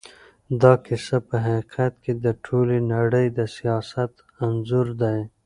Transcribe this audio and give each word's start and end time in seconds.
دا 0.61 0.73
کيسه 0.85 1.17
په 1.27 1.35
حقیقت 1.45 1.93
کې 2.03 2.13
د 2.23 2.25
ټولې 2.45 2.77
نړۍ 2.93 3.27
د 3.37 3.39
سياست 3.55 4.13
انځور 4.45 4.87
دی. 5.01 5.19